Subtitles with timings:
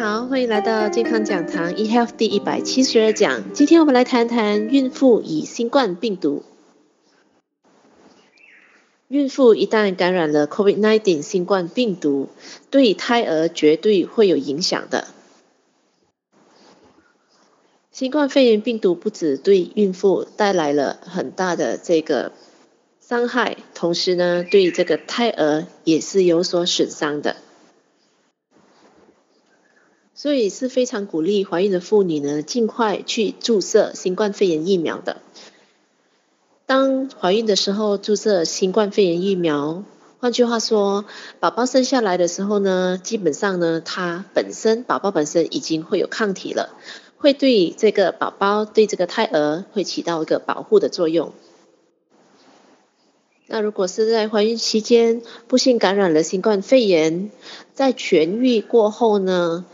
[0.00, 3.52] 好欢迎来到健康讲堂 eHealth 第一百七十二讲。
[3.52, 6.42] 今天我们来谈谈孕妇与新冠病毒。
[9.08, 12.30] 孕妇一旦感染了 COVID-19 新冠病毒，
[12.70, 15.08] 对胎儿绝对会有影响的。
[17.92, 22.32] 新冠肺炎病毒不止对孕妇带来了很大的这个
[23.02, 27.36] 伤害，同时呢，对这个胎儿也是有所损伤的。
[30.20, 35.16] 所以是非常鼓励怀孕的妇女呢，尽快去注射新冠肺炎疫苗的。
[36.66, 39.82] 当怀孕的时候注射新冠肺炎疫苗，
[40.18, 41.06] 换句话说，
[41.40, 46.76] 宝宝生下来的时候呢，基本上呢，他本身宝宝本身已经会有抗体了，
[47.16, 51.32] 会对这个宝宝对这个胎儿会起到一个保护的作用。
[53.46, 57.30] 那如果是在怀孕期间不幸感染了新冠肺炎，
[57.72, 59.64] 在痊愈过后呢，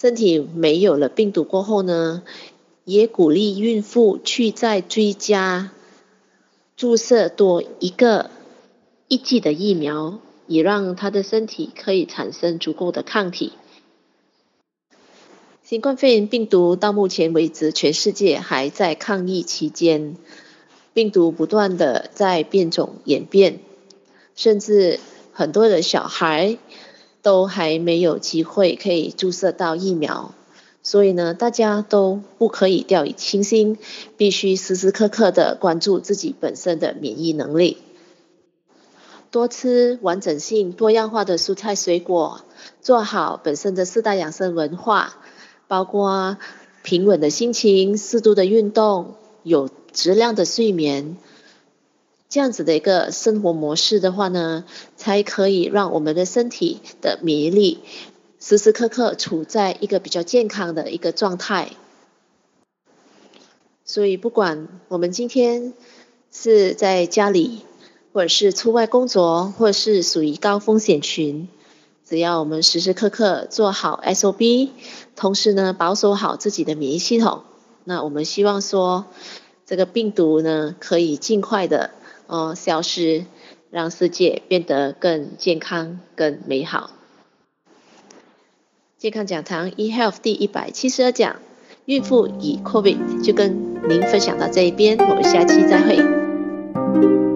[0.00, 2.22] 身体没有了病毒过后呢，
[2.86, 5.72] 也鼓励孕妇去再追加
[6.74, 8.30] 注射多一个
[9.08, 13.52] 一剂的疫苗，也让她的身体可以产生足够的抗体。
[15.62, 20.16] 新冠肺炎病毒到目前为止，全世界还在抗疫期间，
[20.94, 23.60] 病毒不断的在变种演变，
[24.34, 24.98] 甚至
[25.34, 26.56] 很多的小孩。
[27.22, 30.34] 都还没有机会可以注射到疫苗，
[30.82, 33.76] 所以呢，大家都不可以掉以轻心，
[34.16, 37.76] 必须时时刻刻的关注自己本身的免疫能力，
[39.30, 42.40] 多吃完整性、多样化的蔬菜水果，
[42.80, 45.18] 做好本身的四大养生文化，
[45.68, 46.38] 包括
[46.82, 51.16] 平稳的心情、适度的运动、有质量的睡眠。
[52.30, 54.64] 这样子的一个生活模式的话呢，
[54.96, 57.80] 才可以让我们的身体的免疫力
[58.38, 61.72] 时时刻刻处在一个比较健康的一个状态。
[63.84, 65.74] 所以，不管我们今天
[66.30, 67.62] 是在家里，
[68.12, 71.48] 或者是出外工作，或者是属于高风险群，
[72.08, 74.70] 只要我们时时刻刻做好 S O B，
[75.16, 77.42] 同时呢，保守好自己的免疫系统，
[77.82, 79.06] 那我们希望说，
[79.66, 81.90] 这个病毒呢，可以尽快的。
[82.30, 83.24] 哦，消失，
[83.70, 86.90] 让世界变得更健康、更美好。
[88.96, 91.40] 健康讲堂 eHealth 第一百七十二讲，
[91.86, 97.29] 孕妇与 COVID 就跟您分享到这一边，我们下期再会。